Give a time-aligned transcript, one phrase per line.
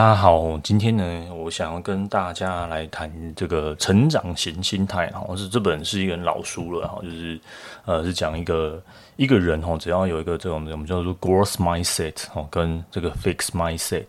[0.00, 5.08] 大家好，今天呢，我想要跟大家来谈这个成长型心态。
[5.10, 7.38] 哈，是这本是一个老书了，哈，就是
[7.84, 8.82] 呃，是讲一个
[9.16, 14.06] 一个人哈，只要有一个这种我们叫做 growth mindset 哈，跟这个 fix mindset。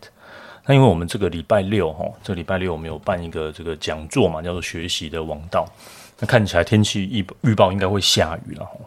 [0.65, 5.67] 那因为我们这个礼拜六哈，这礼拜六我们有办一个这个讲座嘛，叫做学习的王道。
[6.19, 8.77] 那看起来天气预预报应该会下雨了哈。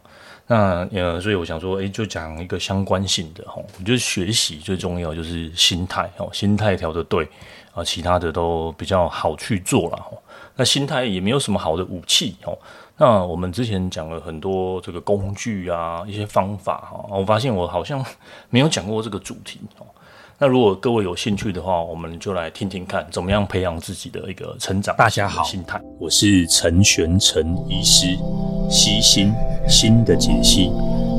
[0.46, 3.54] 那呃，所以我想说，诶，就讲一个相关性的哈。
[3.78, 7.26] 我觉得学习最重要就是心态哦，心态调的对
[7.72, 10.10] 啊，其他的都比较好去做了哈。
[10.56, 12.56] 那心态也没有什么好的武器哦。
[12.96, 18.04] 那我们之前讲了很多这个工具啊，一些方法哈，我发现我好像
[18.50, 19.86] 没有讲过这个主题哦。
[20.38, 24.94] 那如果各位有兴趣的话，我们就来听听看，怎么样培养自己的一个成长。
[24.96, 28.16] 大家好，心态，我是陈玄成医师，
[28.68, 29.32] 析心
[29.68, 30.70] 新的解析，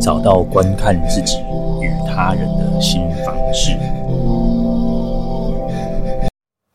[0.02, 1.40] 找到观看自己
[1.82, 3.78] 与他人的新方式。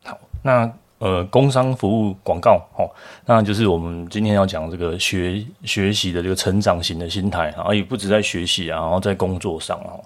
[0.04, 2.86] 好，那呃，工商服务广告，齁，
[3.24, 9.96] 那就是我们今天要讲这个学学习的这个成长型的心态啊，也不止在学习啊，然后在工作上啊。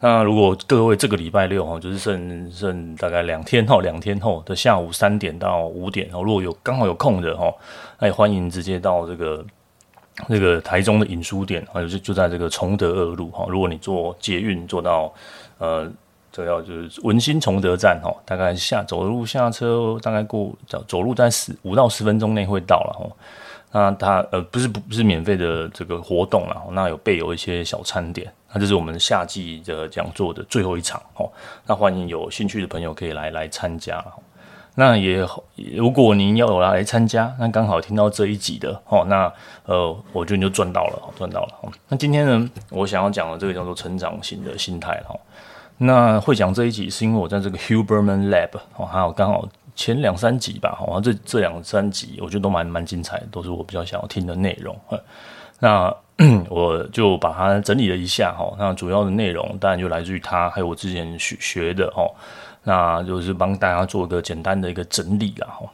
[0.00, 7.50] 那如果各位这个礼拜六哈，就是剩剩大概两天后，两天后的下午三点到五点哦，如果有刚好有空的哈，
[8.00, 9.42] 那也欢迎直接到这个
[10.28, 13.46] 那个台中的影书店啊，就就在这个崇德二路哈。
[13.48, 15.12] 如果你坐捷运坐到
[15.58, 15.90] 呃，
[16.30, 23.16] 这要就是文心崇德站哈，大概下走路下车大概过走走路在十五到十分钟内会到了哈。
[23.72, 31.28] 那它呃不是不不是免费的这个活动了，那有备有一些小餐点，那这是我们夏季的讲座的最后一场哦。
[31.66, 34.04] 那欢迎有兴趣的朋友可以来来参加。
[34.74, 35.26] 那也
[35.76, 39.32] 如果您要有来参加，那刚好听到这一集的哦，那
[39.64, 41.72] 呃我觉得你就赚到了，赚到了。
[41.88, 45.14] 那今天呢，我想要讲的这个叫做成长型的心态哈。
[45.78, 49.48] 那会讲这一集是因为我在这个 Huberman Lab 哦，还有刚好。
[49.76, 54.78] 前两三集吧，好，这这两三集我觉得都蛮蛮精彩，都是我比较想要听的内容。
[55.58, 55.92] 那
[56.48, 62.08] 我就把它整理了一下，哈，那主要的内容当然就来自于他，还有我之前学学的，哈，
[62.64, 65.70] 那就是帮大家做一个简单的一个整理了，哈。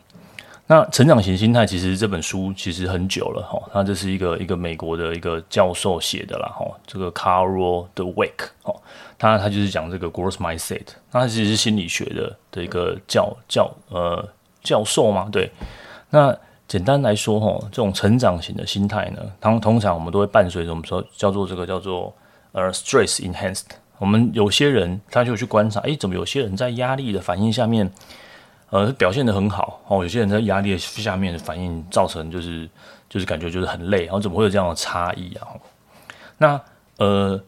[0.67, 8.73] 那成长型心态其实这本书其实很久了，哈，那这是一个一个美国的一个教授写的啦，哈，这个 Carol Dweck，哈。
[9.19, 14.29] 他他就是讲这个 growth mindset，那他其实是心理学的的一个教教呃
[14.63, 15.51] 教授嘛，对。
[16.11, 16.37] 那
[16.69, 22.15] 简单来说哈，这种成长型的心态呢，通通常我们都会伴随着我们说叫做这个叫做
[22.53, 23.67] 呃 stress enhanced。
[24.01, 27.89] 我们有些人他就去观察，诶，怎么有些人在压力的反应下面，
[28.71, 32.69] 呃，表现得很好哦，有些人在压力的下面的反应造成就是
[33.09, 35.47] 就是感觉就是很累，然后怎么会有这样的差异啊？
[36.39, 36.61] 那
[36.97, 37.41] 呃。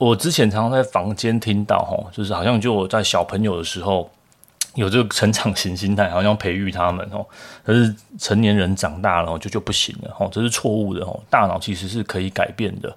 [0.00, 4.10] 我之前常常在房间听到，哈，就是好像就在小朋友的时候
[4.74, 7.22] 有这个成长型心态，好像培育他们，哦，
[7.62, 12.96] 可是成年人长大了就就不行了，哦，这是错误的，哦，大脑其实是可以改变的，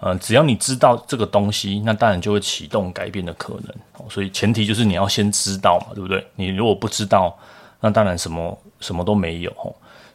[0.00, 6.24] 呃，只要你知道这个东西，那当然就会启动改变的可能，所以前提就是你要先知道嘛，对不对？
[6.36, 7.36] 你如果不知道，
[7.80, 9.52] 那当然什么什么都没有，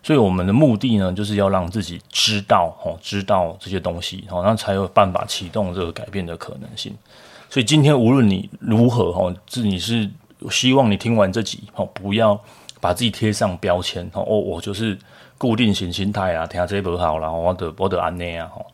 [0.01, 6.95] 所以我们的目的呢，就是要让自己知道，哦，知道这些东西，哦，那才有办法启动这个改变的可能性。
[7.49, 10.09] 所以今天无论你如何，哦，是你是
[10.49, 12.39] 希望你听完这集，哦，不要
[12.79, 14.97] 把自己贴上标签，哦，我就是
[15.37, 18.65] 固定型心态啊，听这不好啦，我得我得安内啊，哦。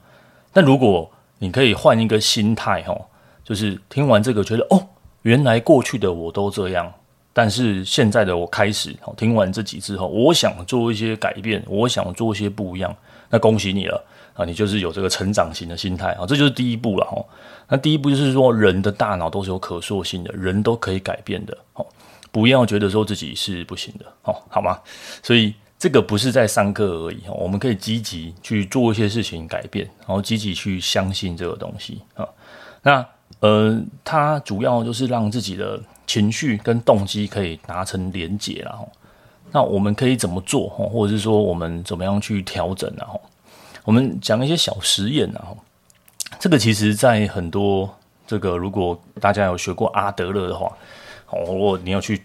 [0.51, 3.05] 但如果你可以换一个心态，哦，
[3.43, 4.87] 就是听完这个觉得，哦，
[5.21, 6.91] 原来过去的我都这样。
[7.31, 12.93] 但是现在的我开始，听完这集之后，我想做一些改变，我想做一些不一样。
[13.29, 17.23] 那恭喜你了啊，你就是有这个成长型的心态啊，这就是第一步了哈。
[17.67, 21.55] 那第一步就是说，人的大脑都是有可塑性的，人都可以改变的，
[22.31, 24.79] 不要觉得说自己是不行的，好吗？
[25.21, 32.27] 所以这个不是在上课而已，我们可以积极去做一些事情改变，然后积极去相信这个东西啊。
[32.83, 33.03] 那
[33.39, 35.81] 呃，它主要就是让自己的。
[36.09, 38.91] 情绪跟动机可以达成连结，然后
[39.51, 40.67] 那我们可以怎么做？
[40.67, 42.91] 或者是说我们怎么样去调整？
[42.97, 43.21] 然后
[43.83, 45.55] 我们讲一些小实验，然后
[46.39, 47.87] 这个其实在很多
[48.25, 50.75] 这个，如果大家有学过阿德勒的话，
[51.29, 52.23] 哦，如果你要去，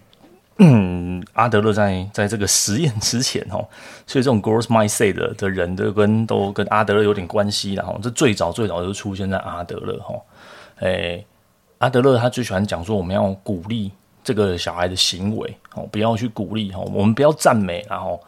[0.59, 3.67] 嗯， 阿德勒在在这个实验之前，哦，
[4.07, 10.15] 所以这种 gross mindset 的的人都跟都跟阿德勒有点关系，然后这最早最早就出现在阿德勒，哈，
[10.81, 11.27] 诶。
[11.79, 13.91] 阿德勒他最喜欢讲说，我们要鼓励
[14.23, 18.19] 这个小孩的行为哦，不要去鼓励哈，我们不要赞美，然后，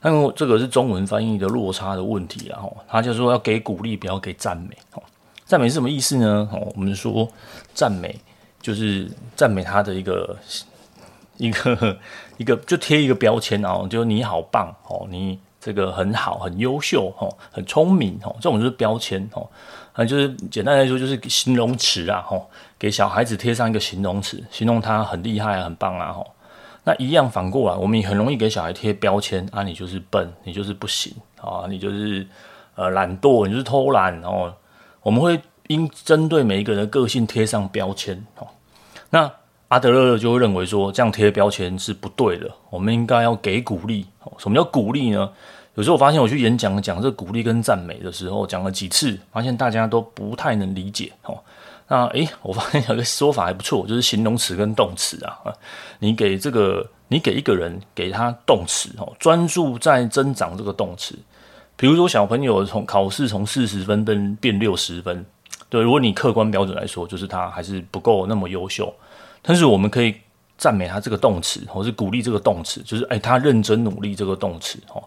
[0.00, 4.76] 但这个是中文翻译的落差的问题，然后他就说要给鼓励，不要给赞美。
[5.46, 6.46] 赞美是什么意思呢？
[6.74, 7.26] 我们说
[7.72, 8.14] 赞美
[8.60, 10.36] 就是赞美他的一个
[11.38, 11.98] 一个
[12.38, 19.48] 一个就贴一个标签哦，就你好棒哦，你这个很好，很优秀哦，很聪明哦，这种就是标签哦，
[19.92, 22.48] 啊，就是简单来说就是形容词啊，吼，
[22.78, 26.26] 给小孩子贴上一个形容词，形容他很厉害，很棒啊，吼。
[26.84, 32.24] 那一样反过来，我们也很容易给小孩贴标签啊，你就是笨，你就是不行啊，你就是
[32.76, 34.54] 呃懒惰，你就是偷懒哦。
[35.02, 38.46] 我们会因针对每一个人的个性贴上标签哦。
[39.10, 39.28] 那
[39.68, 42.48] 阿德勒就会认为说，这样贴标签是不对的。
[42.70, 44.06] 我们应该要给鼓励。
[44.38, 45.30] 什么叫鼓励呢？
[45.74, 51.12] 有时候我发现我去演讲讲这鼓励跟赞美的时候，讲了几次，发现大家都不太能理解。
[51.24, 51.38] 哦，
[51.88, 55.36] 那诶，我发现有个说法还不错，就是形容词跟动词啊。
[55.98, 61.14] 你给这个，你给一个人给他动词哦，专注在增长这个动词。
[61.76, 65.26] 比如说小朋友从考试从四十分变变六十分，
[65.68, 68.94] 对，如果你客观标准来说，就是他还是不够那么优秀。
[69.42, 70.14] 但是我们可以
[70.58, 75.02] 赞美他这个动词，或是鼓励这个动词，就是哎，他认真努力这个动词哦。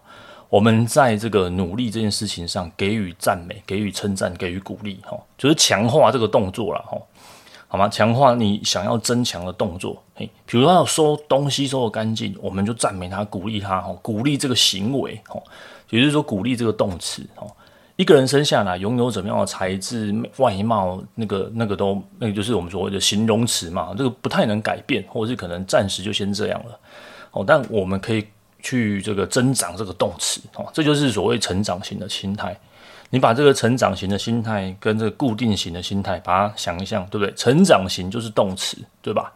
[0.48, 6.98] 我们在这个努力这件事情上给予赞美，给予称赞，给予鼓励哈，就是强化这个动作了哈，
[7.68, 7.88] 好吗？
[7.88, 15.40] 强化你想要增强的动作，嘿，比如说要收东西收得干净，我们就赞美他，鼓励他哈，鼓励这个行为哈，
[15.90, 17.46] 也就是说鼓励这个动词哈。
[18.00, 23.92] 一个人生下来拥有怎么样的才智、外貌，那个、那个都，那个就是我们所谓的形容词嘛。
[23.94, 26.78] 这个不太能改变，或者是可能暂时就先这样了。
[27.32, 28.26] 哦，但我们可以
[28.62, 32.58] 去这个增长这个动词哦，这就是所谓成长型的心态。
[33.10, 37.34] 你把这个成长型的心态跟这个固定型的心态，把它想一想，对不对？
[37.34, 39.30] 成长型就是动词，对吧？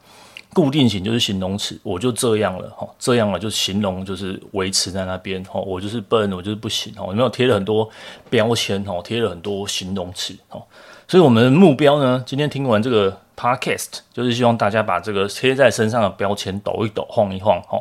[0.55, 7.87] 固定型就是形容词，我就这样了哈，这样了就形容就是维持在那边哈，我就是笨，我就是不行哈，有没有贴了很多
[8.31, 10.63] 标签哈，贴了很多形容词哈，
[11.07, 17.79] 所以我们的目标呢，今天听完这个 podcast，就是希望大家把这个贴在身上的标签抖一抖、晃一晃哈，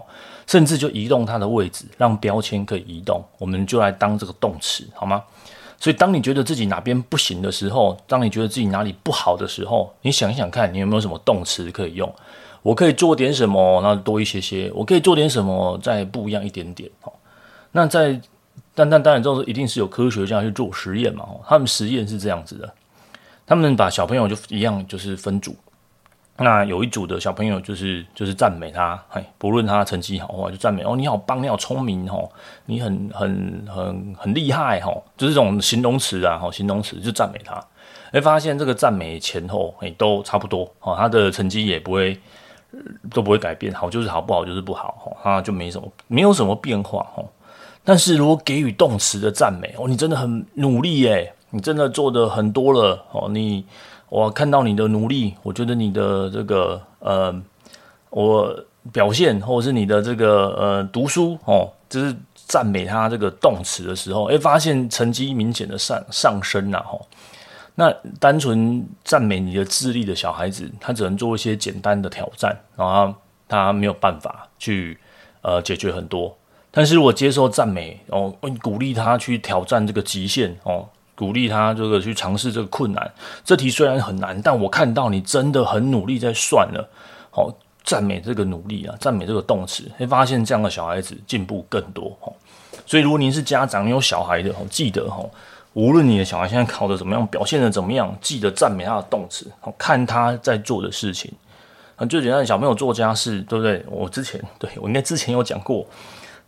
[0.47, 5.23] 甚至就移动它的位置，让标签可以移动，我们就来当这个动词好吗？
[5.79, 12.09] 所以当你觉得自己哪边不行的时候，当你觉得自己哪里不好的时候，你想一想看，你有没有什么动词可以用？
[12.63, 14.71] 我可以做点什么，那多一些些。
[14.73, 16.89] 我可以做点什么，再不一样一点点。
[17.03, 17.13] 哦，
[17.73, 18.19] 那在
[18.73, 21.23] 但但当然，这种一定是有科学家去做实验嘛。
[21.27, 22.73] 哦，他们实验是这样子的，
[23.45, 25.55] 他们把小朋友就一样，就是分组。
[26.37, 32.27] 那有一组的小朋友就是就是赞美他，嘿，不论他成绩好坏，就赞美哦，你好棒，你好聪明哦，
[32.65, 37.63] 你很很很很厉害哦，就是这种形容词啊，形容词就赞美他。
[38.11, 42.17] 哎，发现这个赞美前后哎都差不多哦，他的成绩也不会。
[43.11, 47.23] 都不会改变，好就是好，不好就是不好，哈，就没什么，没有什么变化，哈。
[47.83, 53.65] 但是如果给予动词的赞美，哦，你真的很努力耶，你真的做的很多了，哦，你
[54.09, 57.35] 我看到你的努力，我觉得你的这个呃，
[58.09, 58.57] 我
[58.91, 66.97] 表现或者是你的这个呃读书，哦，就是赞美他这个动词的时候，诶，发现成绩明显的上上升了，哈。
[67.75, 73.13] 那单纯赞美你的智力的小孩子，他只能做一些简单的挑战，然后
[73.47, 74.97] 他没有办法去
[75.41, 76.35] 呃解决很多。
[76.69, 83.11] 但是我接受赞美哦，鼓励他去挑战这个极限哦，鼓励他这个去尝试这个困难。
[83.43, 86.89] 这题虽然很难，但我看到你真的很努力在算了。
[87.31, 87.51] 哦，
[87.83, 92.15] 赞美这个努力啊，赞美这个动词，会发现这样的小孩子进步更多。
[92.21, 92.33] 哦，
[92.85, 95.29] 所以如果您是家长，你有小孩的哦，记得哦。
[95.73, 101.31] 无论你的小孩现在考得怎么样，表现得怎么样，记得赞美他的动词，看他在做的事情。
[101.95, 103.83] 啊，最简单的小朋友做家事，对不对？
[103.87, 105.85] 我之前对我应该之前有讲过，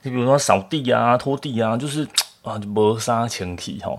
[0.04, 2.08] 你比如说扫地啊、拖地啊，就是
[2.42, 3.92] 啊，磨砂前提哈。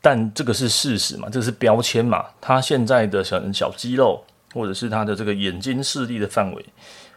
[0.00, 2.24] 但这个是事实嘛，这个是标签嘛。
[2.40, 4.22] 他现在的小小肌肉，
[4.54, 6.64] 或者是他的这个眼睛视力的范围，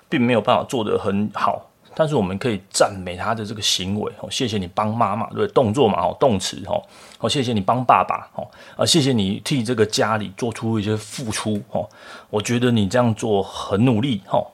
[0.09, 1.69] 并没有办法做得很好。
[1.95, 6.81] 但是我们可以赞美他的这个行为哦，谢谢你帮妈妈，对，动作嘛哦，动词哦，
[7.17, 11.87] 好，谢谢你帮爸爸哦，啊，谢谢你替这个家里做出一些付出哦，
[12.29, 14.45] 我觉得你这样做很努力哦，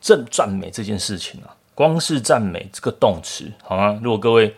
[0.00, 3.98] 正赞美这件事情啊，光是赞美这个动词好吗？
[4.02, 4.54] 如果各位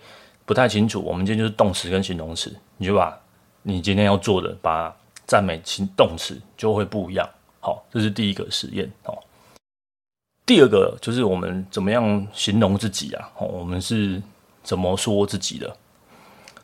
[0.46, 3.18] 不太清楚，我们今天就是动词跟形容词，你就把
[3.62, 4.94] 你今天要做的，把
[5.26, 7.28] 赞美情动词就会不一样。
[7.60, 9.18] 好，这是第一个实验哦。
[10.48, 13.30] 第二个就是我们怎么样形容自己啊？
[13.36, 14.20] 哦我们是
[14.62, 15.76] 怎么说自己的？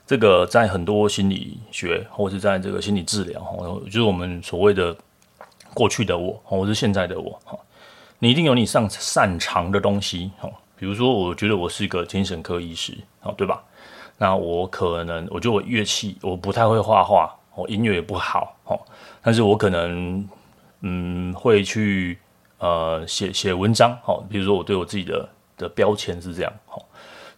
[0.07, 4.97] 这个在很多心理学或是在这个心理治疗哦，就是我们所谓的
[5.75, 7.39] 过去的我，或是现在的我。
[8.19, 13.63] 你一定有你擅擅长的东西哦，比如说，我觉得我是一个精神科医师哦，对吧？
[14.17, 18.81] 那我可能，我觉得我乐器我不太会画画，我音乐也不好哦，
[19.21, 20.27] 但是我可能，
[20.81, 22.19] 嗯，会去。
[22.59, 26.85] 呃写写文章，好，比如说我对我自己的的标签是这样，好，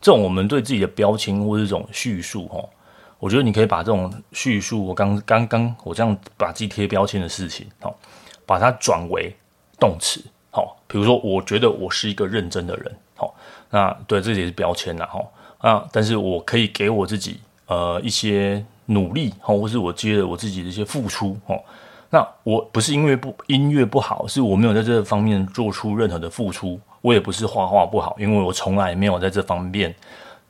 [0.01, 2.65] 这种我们对自己的标签或者这种叙述，哈，
[3.19, 7.97] 我觉得你可以把这种叙述，我刚刚刚我这样把自己贴标签的事情，好，
[8.45, 9.35] 把它转为
[9.81, 13.35] 动词，好，比如说我觉得我是一个认真的人，好，
[13.71, 21.57] 那对这也是标签啦，哈，啊，但是我可以给我自己呃一些努力，哈，或是我接了我自己的一些付出，哈。
[22.11, 26.81] 那我不是音乐不音乐不好，是我没有在这方面做出任何的付出。
[27.03, 29.95] 我也不是画画不好，因为我从来没有在这方面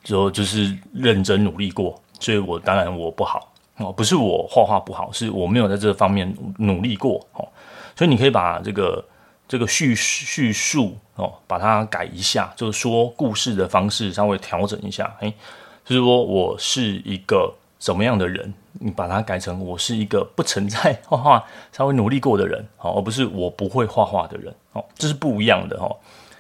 [0.03, 7.47] 就就是认真努力过，所以我当然我不好哦，不是我画画不好，是我没有在这方面努力过哦。
[7.95, 9.05] 所以你可以把这个
[9.49, 15.33] 这个叙叙述哦，把它改一下，就是说故事的方式稍微调整一下，诶，
[15.85, 17.53] 就是说我是一个。
[17.79, 25.95] 什么样的人，你把它改成我是一个不曾在 画画稍微努力过的人，好，而不是我不会画画的人，哦，这是不一样的哈。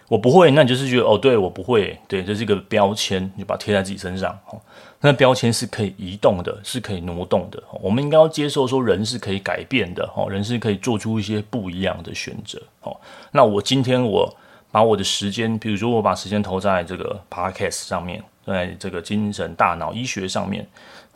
[0.08, 4.60] 我不会，那你就是觉得哦，对我不会，对，这是一个标签，你把它贴在自己身上，哦，
[5.00, 7.60] 那标签是可以移动的，是可以挪动的。
[7.82, 12.96] 我们应该要接受说人是可以改变的，哦，人是可以做出一些不一样的选择，哦。
[13.32, 14.32] 那我今天我
[14.70, 20.64] 把我的时间，比如说我把时间投在这个 podcast 上面，在这个精神大脑医学上面。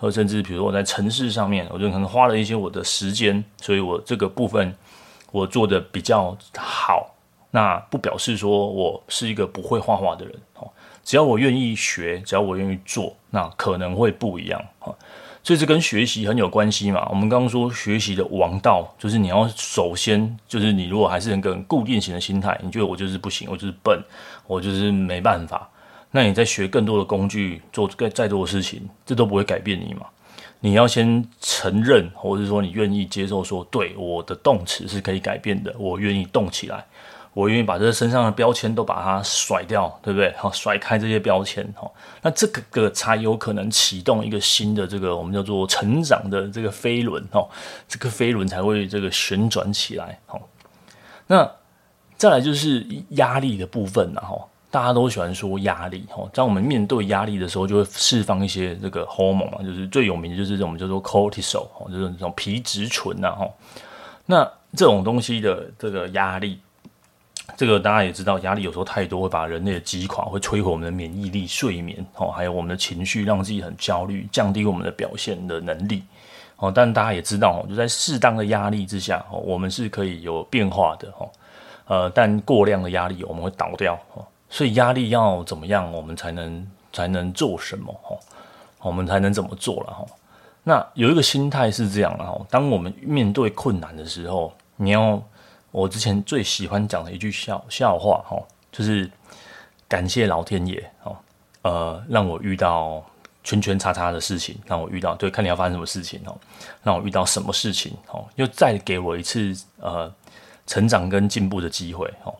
[0.00, 4.74] 或甚至比如我在城市上面，我就可能花了一些我的时间，所以我这个部分
[5.30, 7.14] 我做的比较好。
[7.52, 10.70] 那不表示说我是一个不会画画的人哦。
[11.04, 14.94] 只要我愿意学，只要我愿意做，那可能会不一样哈。
[15.42, 17.06] 所以这跟学习很有关系嘛。
[17.10, 24.00] 我们刚刚说学习的王道，就是你要首先就是你如果还是一个固定型的心态，你觉得我就是不行，我就是笨，
[24.46, 25.68] 我就是没办法。
[26.12, 30.06] 那你在学更多的工具，做更再多的事情，这都不会改变你嘛？
[30.62, 36.84] 你要先承认，或者说你愿意接受说，对我的动词是可以改变的，我愿意动起来，
[37.32, 40.34] 我愿意把这身上的标签都把它甩掉，对不对？
[40.36, 41.90] 好，甩开这些标签，哈，
[42.20, 47.48] 那这个个才有可能启动一个新的这个我们叫做成长的这个飞轮，哈，
[47.88, 50.46] 这个飞轮才会这个旋转起来，好。
[51.28, 51.50] 那
[52.16, 54.46] 再来就是压力的部分，然后。
[54.70, 63.48] 大家都喜欢说压力，吼，在我们面对压力的时候，就会释放一些这个荷尔蒙嘛，就是最有名的就是这种叫做 cortisol，就是这种皮质醇呐，哈。
[64.26, 66.60] 那这种东西的这个压力，
[67.56, 76.04] 这个大家也知道，压力有时候太多会把人类的击垮，会摧毁我们的免疫力、睡眠，哦，还有我们的情绪，让自己很焦虑，降低我们的表现的能力，
[76.58, 76.70] 哦。
[76.72, 81.32] 但大家也知道，就在适当的压力之下，我们是可以有变化的，吼。
[81.86, 83.98] 呃，但过量的压力，我们会倒掉，
[84.50, 87.92] 所以压力要怎么样，我们才能才能做什么？
[88.02, 88.18] 哈，
[88.80, 89.92] 我们才能怎么做了？
[89.92, 90.04] 哈，
[90.64, 95.22] 那有一个心态是这样的哈，当我们面对困难的时候，你要
[95.70, 98.36] 我之前最喜欢讲的一句笑笑话哈，
[98.72, 99.08] 就是
[99.86, 101.16] 感谢老天爷哦，
[101.62, 103.02] 呃，让我遇到
[103.44, 106.36] 圈圈叉叉的事情，让我遇到对，看你要发生什么事情哦，
[106.82, 110.12] 让我遇到什么事情哦，又再给我一次呃
[110.66, 112.34] 成长跟进步的机会哦。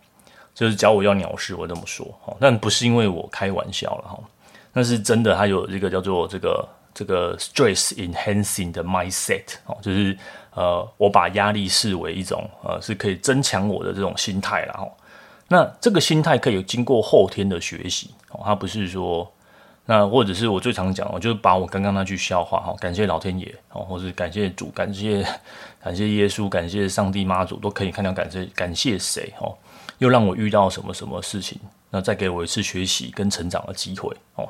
[0.61, 2.07] 就是教我要鸟事，我这么说，
[2.39, 4.21] 但不是因为我开玩笑了哈，
[4.75, 10.15] 那是真的，它有一个叫做这个这个 stress enhancing 的 mindset 哦，就是
[10.53, 14.87] 呃，我把压力视为一种呃，是可以增强我的这种心态了哈。
[15.49, 19.33] 那这个心态可以经过后天的学习哦，它不是说
[19.87, 25.27] 那或者是我最常讲，我就把我刚刚那句笑话哈，感谢老天爷哦，或是感谢主，感谢
[25.83, 29.57] 感谢耶稣，感谢上帝妈祖，都可以看到感谢感谢谁哦。
[30.01, 34.49] 又让我遇到什么什么事情，那再给我一次学习跟成长的机会哦。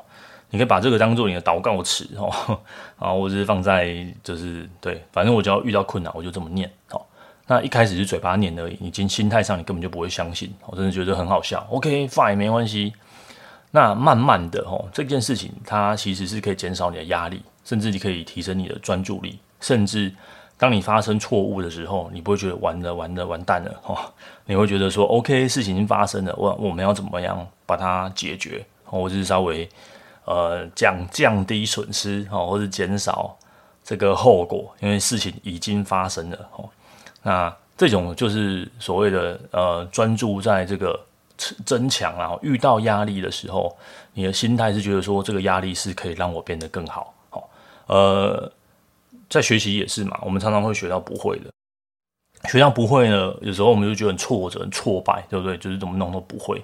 [0.49, 2.59] 你可以把这个当做你的祷告词哦，
[2.99, 7.01] 啊，我只是放在就是对，反正我只要遇到困难，我就这么念哦。
[7.47, 11.65] 那一开始是嘴巴念而已，你今心态上你根本就不会相信，我真的觉得很好笑。
[11.69, 12.93] OK，fine，没关系。
[13.71, 20.13] 那慢慢的哦，这件事情它其实是可以减少你的压力，甚至你可以提升你的专注力，甚至。
[20.57, 23.97] 当你发生错误的时候，你不会觉得完了完了完蛋了哦，
[24.51, 29.69] 你会觉得说 OK，事情已经发生了，我我们要怎么样把它解决，或者是稍微
[30.25, 33.33] 呃降降低损失哦，或者减少
[33.81, 36.69] 这个后果，因为事情已经发生了哦。
[37.23, 40.99] 那这种就是所谓的呃专注在这个
[41.65, 43.73] 增强，啊遇到压力的时候，
[44.13, 47.43] 你的心态是觉得说这个压力是可以让我变得更好哦，
[47.87, 48.51] 呃。
[49.29, 51.49] 在学习也是嘛，我们常常会学到不会的，
[52.45, 55.57] 学校不会呢，有时候我们就觉得很挫折、很挫败，对不对？
[55.57, 56.61] 就是怎么弄都不会。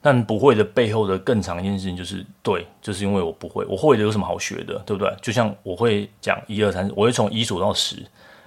[0.00, 5.12] 但不会的背后的更长一件事情就是，对，就是因为我不会，我会的有什么好学的，对不对？
[5.20, 7.96] 就像我会讲一二三，我会从一数到十，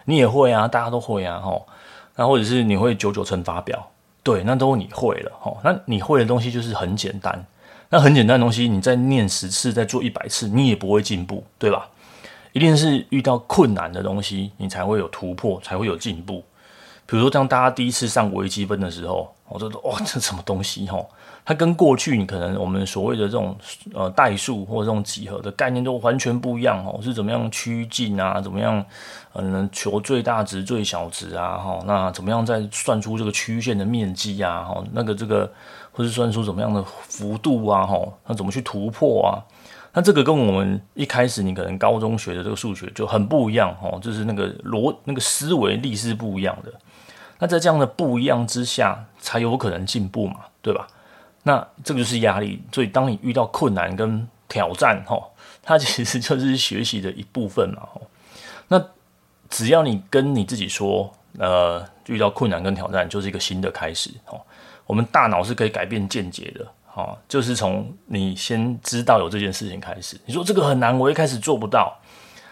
[0.06, 1.68] 你也会啊，大家都会啊，吼。
[2.16, 3.92] 那或者是你会九九乘法表，
[4.24, 5.58] 对，那都你会了吼。
[5.62, 7.46] 那你会的东西就是很简单，
[7.90, 11.90] 那很简单的东西，你再念十次，再做一百次，你也不会进步，对吧？
[12.54, 16.42] 一定是遇到困难的东西，你才会有突破，才会有进步。
[17.12, 20.86] 比如说，当大家第一次上微积分的时候，我就说：“哇，这什么东西？
[20.86, 20.98] 哈，
[21.44, 23.54] 它跟过去你可能我们所谓的这种
[23.94, 28.40] 呃代数或者这种几何的概念都完全不一样哦，是怎么样趋近啊？
[28.40, 28.82] 怎么样
[29.34, 31.58] 嗯求最大值、最小值啊？
[31.58, 34.64] 哈，那怎么样再算出这个曲线的面积啊？
[34.64, 35.52] 哈，那个这个
[35.92, 37.86] 或是算出怎么样的幅度啊？
[37.86, 39.44] 哈，那怎么去突破啊？
[39.92, 46.72] 那这个跟我们一开始你可能高中学的这个数学就很不一样哦，就是那个逻那个思维力是不一样的。
[47.44, 50.88] 那在这样的不一样之下，才有可能进步嘛，对吧？
[51.42, 52.62] 那这个就是压力。
[52.72, 55.20] 所以当你遇到困难跟挑战，哈，
[55.64, 57.82] 它其实就是学习的一部分嘛。
[58.68, 58.80] 那
[59.50, 64.12] 只要你跟你自己说，呃，遇到困难跟挑战就是一个新的开始。
[64.26, 64.40] 哈，
[64.86, 66.64] 我们大脑是可以改变见解的。
[66.86, 70.16] 哈，就是从你先知道有这件事情开始。
[70.28, 71.98] 你说这个很难，我一开始做不到。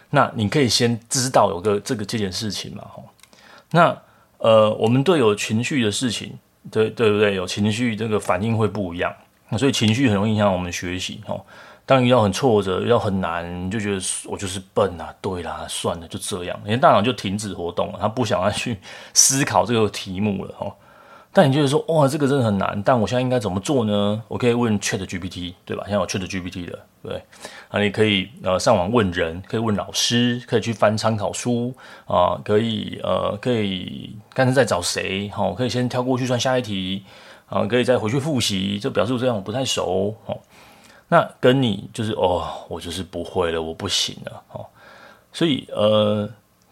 [0.09, 2.83] 那你可以先知道有个这个这件事情嘛。
[2.85, 3.03] 哈，
[3.69, 3.95] 那。
[4.39, 6.37] 呃，我们对有情绪的事情，
[6.71, 7.35] 对对不对？
[7.35, 9.13] 有情绪，这个反应会不一样。
[9.57, 11.39] 所以情绪很容易影响我们学习哦。
[11.85, 18.77] 当遇到很挫折、遇到很难，就觉得我就是笨啊，对啦，算了，就这样，你的大脑就停止活动了，他不想要去
[19.13, 20.71] 思考这个题目了哦。
[21.31, 24.21] 但你就是说，哇，这个真的很难，但我现在应该怎么做呢？
[24.27, 25.83] 我可以问 Chat GPT，对吧？
[25.85, 27.23] 现在有 Chat GPT 的，对，
[27.69, 31.71] 啊，你可以呃上网问人，可以问老师，可以去翻参考书
[32.07, 37.03] 啊，可以呃可以看是在找谁，好，可以先跳过去算下一题，
[37.45, 40.35] 啊，可以再回去复习，就表示这样我不太熟，哦，
[41.09, 44.65] 那跟你就是哦，我就是不会了，我不行了，哦，
[45.31, 46.27] 所以呃。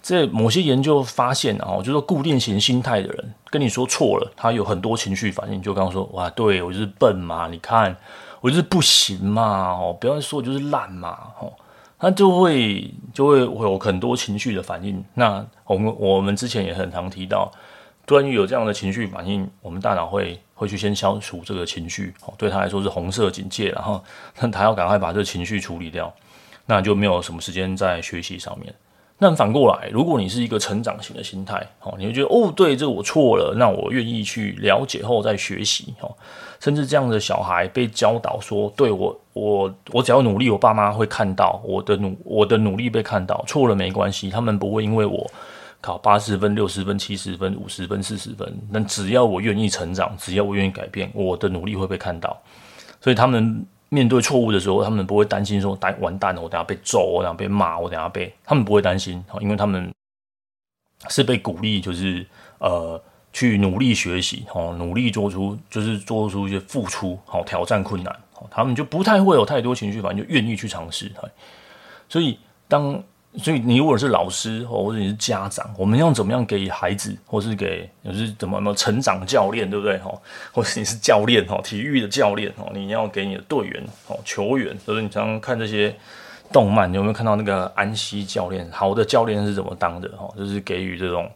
[0.08, 5.62] 这某些研究发现啊，就是说固定型心态的人跟你说错了，他有很多情绪反应。
[5.62, 7.94] 就刚刚说，哇，对我就是笨嘛，你看
[8.40, 11.10] 我就是不行嘛，哦，不要说就是烂嘛，
[11.42, 11.52] 哦，
[12.00, 15.04] 他就会就会有很多情绪的反应。
[15.16, 17.52] 那我们我们之前也很常提到，
[18.08, 24.02] 关于有这样的情绪反应，我们大脑会会去先消除这个情绪，哦，对他来说是红色警戒，然后
[24.34, 26.14] 他要赶快把这个情绪处理掉，
[26.66, 28.74] 那就没有什么时间在学习上面。
[29.20, 36.16] 那反过来，如果你是一个成长型的心态，哦，你会觉得哦，对，这我错了，那我愿意去了解后再学习，哦，
[36.60, 45.26] 甚至这样的小孩被教导说，对我，我，我只要努力，我爸妈会看到我的努，我的努力被看到，错了没关系，他们不会因为我
[45.82, 52.40] 考八十分、六十分、七十分、五十分、四十分，但只要我愿意成长，只要我愿意改变，我的努力会被看到，
[53.02, 53.66] 所以他们。
[53.90, 59.94] 面对错误的时候，他们不会担心说“完完蛋了，我等下被揍，我等下被骂，我等下被……”他们不会担心，因为他们
[61.10, 62.26] 是被鼓励，就是
[62.60, 68.16] 呃，去努力学习，哦，努力做出，就是做出一些付出，好，挑战困难，
[68.50, 71.12] 他们就不太会有太多情绪反应，就愿意去尝试，
[72.10, 73.04] 所以当。
[73.36, 79.98] 所以你如果是老师哦或者你是家长，我们要怎么样给孩子，或是给就是怎么怎么成长教练，对不对？
[80.00, 80.12] 哈，
[80.52, 85.96] 或是你是教练哈，体育的教练哦，你要给你的队员哦，球员，就是你常常看这些
[86.52, 88.68] 动漫，你有没有看到那个安西教练？
[88.72, 90.10] 好的教练是怎么当的？
[90.18, 91.30] 哈，就是给予这种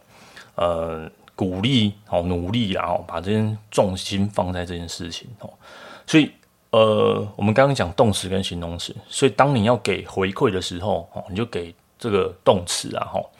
[0.56, 5.48] 呃鼓励，好努力，然后把这件重心放在这件事情哦。
[6.06, 6.32] 所以。
[6.72, 13.30] 呃，我们刚刚讲动词跟形容词，所以当你要给回馈的时候，哦，你就给这个动词啊，吼，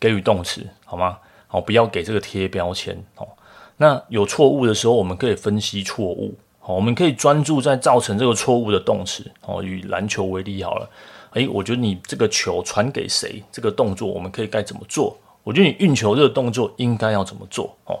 [0.00, 1.16] 给予动词，好吗？
[1.46, 3.28] 好，不要给这个贴标签，哦。
[3.76, 10.90] 那有错误的时候，我们可以分析错误，好，我们可以专注在造成这个错误的动词，哦，以篮球为例好了，
[11.34, 15.16] 诶，我觉得你这个球传给谁，这个动作我们可以该怎么做？
[15.44, 17.76] 我觉得你运球这个动作应该要怎么做？
[17.84, 17.96] 哦。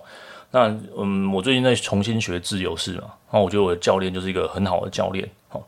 [0.50, 0.66] 那
[0.98, 5.62] 嗯，我最近在重新学自由式嘛，那我觉得我的教练就是一个很好的教练，哦，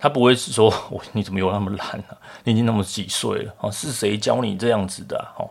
[0.00, 2.16] 他不会是说我 你怎么有那么懒啊？
[2.44, 5.22] 你已经那么几岁了，哦，是谁教你这样子的？
[5.36, 5.48] 哦，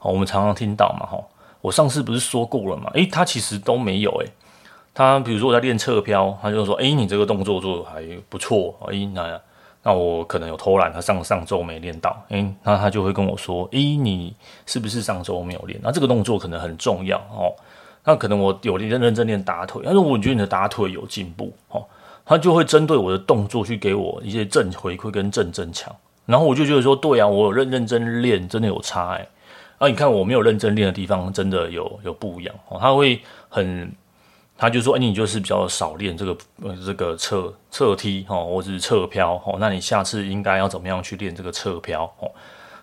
[0.00, 1.22] 我们常常听到嘛，哈，
[1.60, 2.90] 我上次不是说过了嘛？
[2.94, 4.32] 诶，他其实都没有，诶，
[4.94, 9.38] 他比如说我在练侧飘，他就说，诶，你这个动作做得还不错，诶，那
[9.82, 14.34] 那我可能有偷懒，他上上周没练到，诶，那他就会跟我说，诶，你
[14.64, 15.78] 是不是上周没有练？
[15.82, 17.54] 那这个动作可能很重要，哦。
[18.02, 21.84] 那可能我有认认真练打腿，但是我觉得你的打腿有进步，哦，
[22.30, 25.92] 他就会针对我的动作去给我一些正回馈跟正增强，
[26.26, 29.26] 然后我就觉得说，对啊，我有认认真练，真的有差哎，
[29.78, 33.92] 啊，你看我没有认真练的地方，真的有有不一样哦，他会很，
[34.56, 36.36] 他就说，哎，你就是比较少练这个
[36.86, 42.30] 这个侧侧踢哦，或者是侧飘哦，那你下次应该要怎么样去练这个侧飘哦？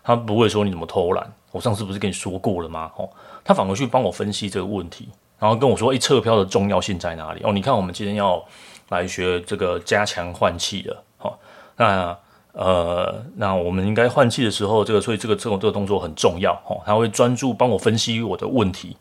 [0.04, 2.92] 他不会说你怎么偷懒，我上次不是跟你说过了吗？
[2.98, 3.10] 哦。
[3.46, 5.08] 他反而去帮我分析这个问题，
[5.40, 7.40] 然后跟我说，一侧漂的重要性在哪里？
[7.46, 8.44] 哦，你看我们今天要
[8.90, 11.40] 来学这个加强换气的，好、哦，
[11.78, 12.18] 那
[12.54, 18.98] 呃，那我们应该换气的时候，这个所以这个这种这个动作很重要，哦，他会专注帮我分析我的问题。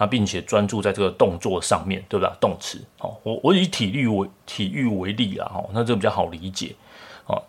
[0.00, 2.32] 他并且专注在这个动作上面，对吧？
[2.38, 6.72] 动词，哦，我我以体育为体育为例啊，哦，那这比较好理解，
[7.26, 7.42] 哦，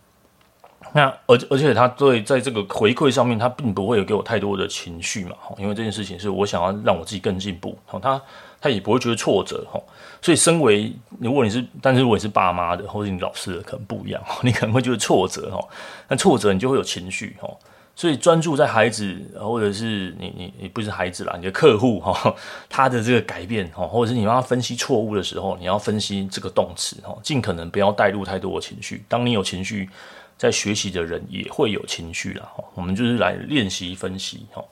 [0.91, 8.19] 那而而且他对在这个回馈上面，他并不会有给我太多的情绪嘛，哦，因为这件事情是我想要让我自己更进步，好，他
[8.61, 9.81] 他也不会觉得挫折，哈，
[10.21, 15.67] 所以身为如果你是，但是如果你是爸妈的或者你老师的，可能不一样， 你可能会觉得挫折，哈，
[16.07, 17.49] 那挫折你就会有情绪，哈。
[17.95, 22.33] 所以专注在孩子，或者是你你你不是孩子啦，你的客户哈，
[22.69, 29.03] 他的这个改变哈，或者是你帮他分析错误的时候，你要分析这个动词哈，尽可能不要带入太多的情绪。
[29.09, 29.89] 当你有情绪，
[30.37, 32.49] 在学习的人也会有情绪啦。
[32.73, 34.63] 我们就是来练习分析哈。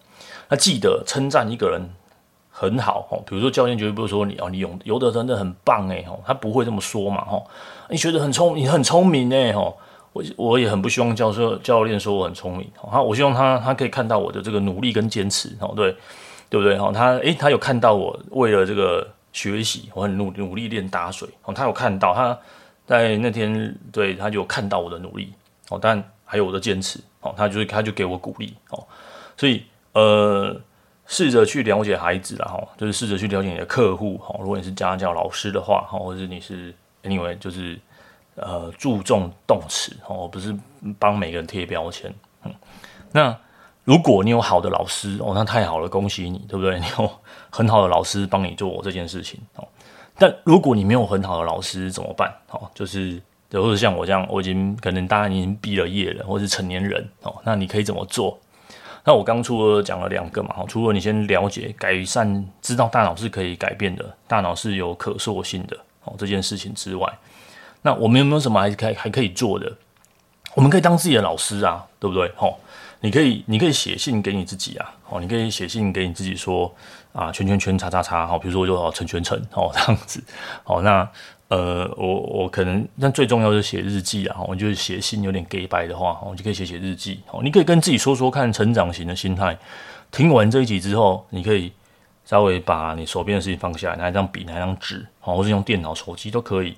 [0.48, 1.82] 那记得称赞一个人
[2.60, 7.40] 很好哦，比如说教练绝对不会说你哦，你游游得真的很棒哎哈，他不会这么说嘛哈。
[7.88, 9.72] 你学得很聪，你很聪明哎哈。
[10.14, 15.96] 我我也很不希望教授教练说我很聪明，哈，我希望他他可以看到我的这个努力跟坚持，哦，对，
[16.50, 16.76] 对不对？
[16.80, 22.36] 哈，他诶，他有看到我为了这个学习，我很努努力练打水，哦，他有看到他
[22.88, 25.32] 在那天对他就有看到我的努力，
[25.70, 28.84] 哦，但还有我的坚持，哦，他就是他就给我鼓励，哦，
[29.38, 30.56] 所以呃，
[31.08, 36.72] 试着去了解孩子啦，哈，就是试着去了解你的客户，哈，如果你是家教老师的话，哈，或者你是
[37.04, 37.80] anyway 就是。
[38.40, 40.56] 呃，注重动词哦，不是
[41.00, 42.14] 帮每个人贴标签。
[42.44, 42.54] 嗯，
[43.12, 43.36] 那
[43.84, 46.78] 如果你有好的老师哦，那太好了，恭喜你，对不对？
[46.80, 47.12] 你有
[47.50, 49.68] 很好的老师帮你做这件事情哦。
[50.20, 52.32] 但如果你没有很好的老师怎么办？
[52.52, 53.20] 哦，就是，
[53.54, 58.38] 或者像我这样，我已经可能大家已经毕了业了，或是成年人哦，那你可以怎么做？
[59.08, 67.10] 那我刚除了讲了两个嘛，除了你先了解改善，知道大脑是可以改变的，大脑是有可塑性的哦，这件事情之外。
[67.84, 69.72] 那我们有没有什么还可以还可以做的？
[70.56, 72.30] 我们可以当自己的老师啊，对不对？
[72.38, 72.54] 哦，
[73.00, 76.70] 你可以你可以写信给你自己啊，哦，你可以写信给你自己说
[77.14, 80.22] 啊，圈圈圈叉叉叉，好，比如说我就陈全成，哦，这样子，
[80.66, 81.10] 好，那
[81.50, 89.58] 呃，我我可能那最重要是写日记啊，我就是写信有点假掰的话，我就可以写写日记，哦，你可以跟自己说说看成长型的心态。
[90.12, 91.72] 听完这一集之后，你可以
[92.26, 96.76] 稍微把你手边的事情放下，拿一张笔，拿一张纸，好，或是用电脑、手机都可以。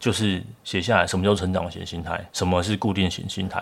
[0.00, 2.24] 就是写下来，什么叫成长型心态？
[2.32, 3.60] 什么是固定型心态？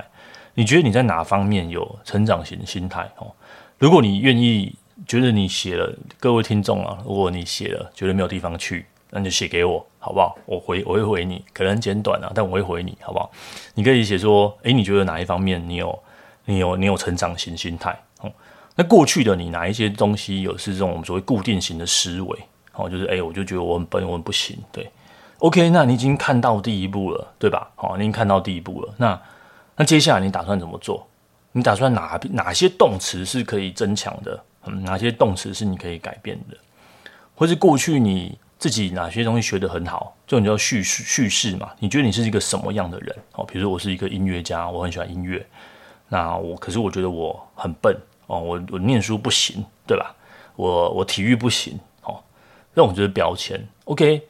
[0.52, 3.10] 你觉得你在哪方面有成长型心态？
[3.16, 3.32] 哦，
[3.78, 4.74] 如果你愿意，
[5.06, 5.90] 觉得你写了，
[6.20, 8.84] 各位听众啊，如果你写了，觉得没有地方去，
[9.16, 10.36] 那你就写给我，好不好？
[10.44, 13.30] 我回，我会回你，可能简短啊，但我会回你，好不好？
[13.72, 15.98] 你可以写说，诶，你觉得哪一方面你有，
[16.44, 17.98] 你有，你有成长型心态？
[18.20, 18.30] 哦，
[18.74, 22.38] 那过去的你哪一些东西有是这种我们所谓固定型的思维？
[22.74, 24.86] 哦，就是诶，我就觉得我很笨，我很不行，对。
[25.38, 27.70] OK，那你已经看到第一步了，对吧？
[27.74, 28.94] 好，你已经看到第一步了。
[28.98, 29.18] 那
[29.76, 31.06] 那接下来你打算怎么做？
[31.52, 34.38] 你打算哪哪些动词是可以增强的？
[34.66, 36.56] 嗯，哪些动词是你可以改变的？
[37.34, 40.14] 或是过去你自己哪些东西学得很好？
[40.26, 41.70] 就你叫叙事叙事嘛？
[41.78, 43.16] 你觉得你是一个什么样的人？
[43.34, 45.46] 哦，比如说我是一个音乐家，我很喜欢音乐。
[46.08, 50.14] 那我可是我觉得我很笨哦，我我念书不行，对吧？
[50.56, 52.22] 我我体育不行，哦，
[52.74, 53.66] 这种就是标签。
[53.84, 54.22] OK。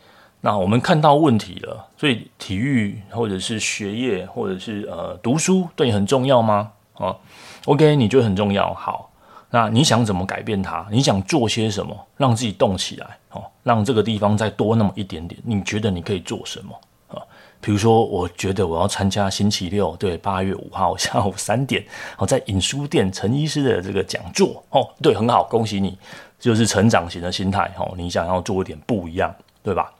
[0.42, 6.70] 那我们看到问题了，所以体育或者是学业或者是呃读书对你很重要吗？
[6.92, 7.16] 啊
[7.64, 8.72] ，OK，你觉得很重要。
[8.74, 9.10] 好，
[9.50, 10.86] 那你想怎么改变它？
[10.90, 13.18] 你想做些什么让自己动起来？
[13.30, 15.40] 哦，让这个地方再多那么一点点。
[15.44, 16.74] 你觉得你可以做什么
[17.08, 17.22] 啊？
[17.60, 21.84] 比如说，我觉得我要参加星期六对八月五号 下午三点
[22.18, 25.96] 哦，在影书店陈医师的这个讲座哦，对，很好，恭喜你，
[26.38, 29.92] 就是成长型的心态哦，你想要做一点不一样，对吧？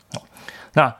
[0.75, 0.95] 那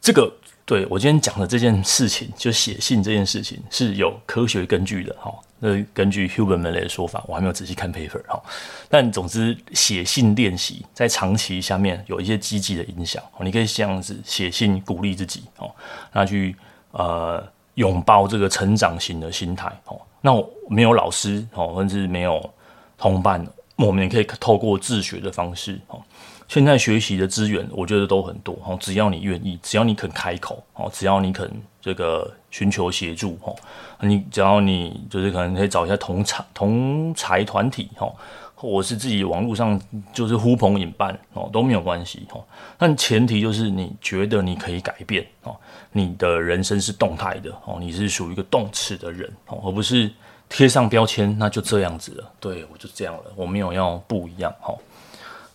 [0.00, 0.32] 这个
[0.64, 5.34] 对我今天讲的这件事情，就写信这件事情是有科学根据的哈。
[5.60, 8.40] 那根据 Huberman 的说法，我还没有仔细看 paper 哈。
[8.88, 13.22] 但总之，写信练习在长期下面有一些积极的影响。
[13.40, 15.70] 你可以这样子写信鼓励自己哦，
[16.12, 16.54] 那去
[16.92, 17.44] 呃
[17.74, 20.00] 拥抱这个成长型的心态哦。
[20.20, 22.48] 那我没有老师哦，甚至没有
[22.96, 23.44] 同伴，
[23.76, 26.00] 我们也可以透过自学的方式哦。
[26.48, 28.76] 现在学习的资源，我觉得都很多哦。
[28.80, 31.48] 只要你愿意，只要你肯开口哦，只要你肯
[31.80, 33.54] 这个寻求协助哦，
[34.00, 38.14] 你只要你就是可能可以找一下同侪同侪团体哦，
[38.54, 39.78] 或是自己网络上
[40.14, 42.42] 就是呼朋引伴哦，都没有关系哦。
[42.78, 45.54] 但前提就是你觉得你可以改变哦，
[45.92, 50.10] 你的人生是动态的哦，你是属于一个动词的人哦，而不是
[50.48, 52.32] 贴上标签，那就这样子了。
[52.40, 54.78] 对，我就这样了，我没有要不一样哦，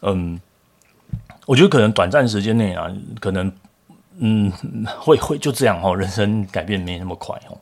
[0.02, 0.40] 嗯。
[1.46, 2.88] 我觉得可能短暂时间内啊，
[3.20, 3.52] 可能
[4.20, 4.52] 嗯
[5.00, 7.58] 会会就这样哦，人生改变没那么快哦。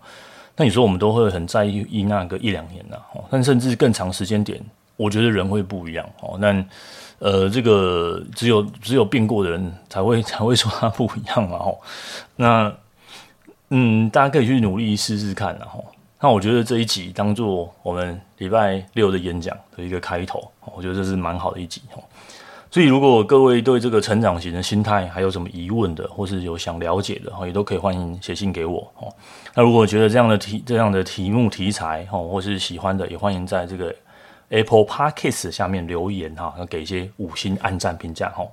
[0.56, 4.62] 那你说我们都会很在意那个一两年呐，哦，但甚至更长时间点，
[4.98, 6.38] 我觉得人会不一样哦。
[6.39, 6.63] 那
[7.20, 11.78] 呃，这个只有只有变过的人才会 才会说他不一样嘛哦。
[12.36, 12.74] 那
[13.70, 15.86] 嗯，大家可以去努力试试看然后。
[16.20, 22.04] 那我觉得这一集当做我们礼拜六的演讲的一个开头，我觉得这是蛮好的一集哦。
[22.74, 29.14] 所以，如果各位对这个成长型的心态还有什么疑问的，或是有想了解的哈，也都可以欢迎写信给我哦。
[29.54, 33.94] 那如果觉得这样的题、这样的题目题材哈，或是喜欢的，也欢迎在这个
[34.48, 38.48] Apple Podcast 下面留言哈，给一些五星按赞评价哈。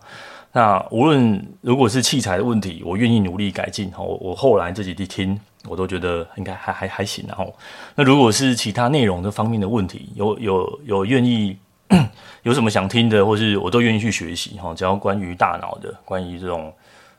[0.51, 4.03] 那无论如果是器材的问题，我愿意努力改进哈。
[4.03, 7.47] 我后来自己去听，我都觉得应该还还还行哈。
[7.95, 11.57] 那如果是其他内容的方面的问题，有有有愿意。
[12.43, 14.75] 有什么想听的，或是我都愿意去学习哈。
[14.75, 16.73] 只要关于大脑的，关于这种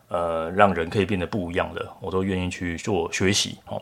[0.08, 3.78] 呃让人可以变得不一样的，我都愿意去做学习哈。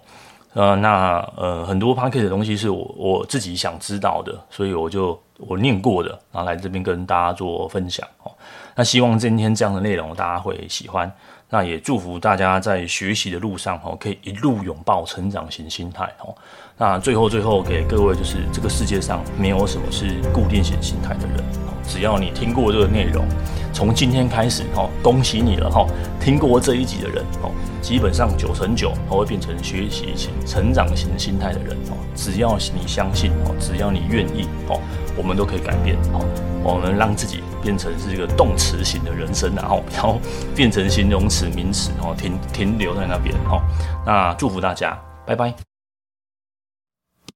[0.54, 8.32] 呃，那呃很多 p a c k e 的东西是我我自己想知道的，所以我就我念过的，然后来这边跟大家做分享哦。
[8.76, 11.12] 那希望今天这样的内容大家会喜欢。
[11.50, 16.36] 那也祝福大家在学习的路上哦，可以一路拥抱成长型心态哦。
[16.78, 21.44] 那最后最后给各位就是，这个世界上没有什么是固定型心态的人，
[21.88, 23.26] 只要你听过这个内容，
[23.74, 25.88] 从今天开始哈，恭喜你了哈！
[26.20, 27.50] 听过这一集的人哦，
[27.82, 31.98] 基本上九成九他会变成学习型、成长型心态的人哦。
[32.14, 34.80] 只要你相信哦，只要你愿意哦，
[35.16, 36.20] 我们都可以改变哦。
[36.64, 40.20] 我们让自己变成是一个动词型的人生，然后然后
[40.56, 43.62] 变成形容词、名词然后，停停留在那边哦。
[44.06, 45.67] 那祝福大家，拜拜。